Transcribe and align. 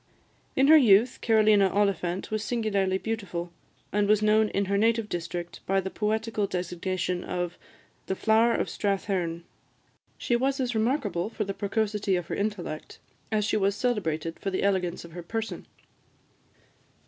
In 0.55 0.65
her 0.67 0.77
youth, 0.77 1.21
Carolina 1.21 1.69
Oliphant 1.69 2.31
was 2.31 2.43
singularly 2.43 2.97
beautiful, 2.97 3.51
and 3.91 4.07
was 4.07 4.23
known 4.23 4.49
in 4.49 4.65
her 4.65 4.75
native 4.75 5.07
district 5.07 5.63
by 5.67 5.79
the 5.79 5.91
poetical 5.91 6.47
designation 6.47 7.23
of 7.23 7.55
"The 8.07 8.15
Flower 8.15 8.55
of 8.55 8.67
Strathearn." 8.67 9.43
She 10.17 10.35
was 10.35 10.59
as 10.59 10.73
remarkable 10.73 11.29
for 11.29 11.43
the 11.43 11.53
precocity 11.53 12.15
of 12.15 12.25
her 12.29 12.35
intellect, 12.35 12.97
as 13.31 13.45
she 13.45 13.57
was 13.57 13.75
celebrated 13.75 14.39
for 14.39 14.49
the 14.49 14.63
elegance 14.63 15.05
of 15.05 15.11
her 15.11 15.21
person. 15.21 15.67